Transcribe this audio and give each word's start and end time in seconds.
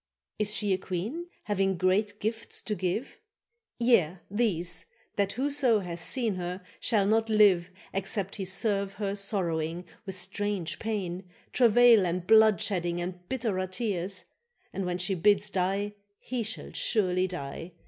—Is 0.39 0.55
she 0.55 0.73
a 0.73 0.79
queen, 0.79 1.27
having 1.43 1.77
great 1.77 2.19
gifts 2.19 2.63
to 2.63 2.73
give? 2.73 3.19
—Yea, 3.77 4.17
these; 4.31 4.87
that 5.15 5.33
whoso 5.33 5.81
hath 5.81 5.99
seen 5.99 6.33
her 6.37 6.63
shall 6.79 7.05
not 7.05 7.29
live 7.29 7.69
Except 7.93 8.37
he 8.37 8.45
serve 8.45 8.93
her 8.93 9.13
sorrowing, 9.15 9.85
with 10.07 10.15
strange 10.15 10.79
pain, 10.79 11.29
Travail 11.53 12.07
and 12.07 12.25
bloodshedding 12.25 12.99
and 12.99 13.29
bitterer 13.29 13.67
tears; 13.67 14.25
And 14.73 14.87
when 14.87 14.97
she 14.97 15.13
bids 15.13 15.51
die 15.51 15.93
he 16.19 16.41
shall 16.41 16.71
surely 16.73 17.27
die. 17.27 17.73